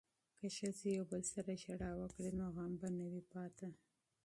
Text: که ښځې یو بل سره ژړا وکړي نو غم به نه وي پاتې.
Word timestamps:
که 0.39 0.47
ښځې 0.57 0.87
یو 0.97 1.03
بل 1.11 1.21
سره 1.33 1.51
ژړا 1.63 1.91
وکړي 1.97 2.31
نو 2.39 2.45
غم 2.55 2.73
به 2.79 2.87
نه 2.97 3.05
وي 3.11 3.23
پاتې. 3.33 3.69